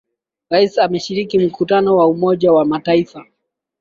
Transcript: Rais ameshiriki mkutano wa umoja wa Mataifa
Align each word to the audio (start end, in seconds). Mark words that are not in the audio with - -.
Rais 0.49 0.77
ameshiriki 0.77 1.39
mkutano 1.39 1.97
wa 1.97 2.07
umoja 2.07 2.51
wa 2.53 2.65
Mataifa 2.65 3.25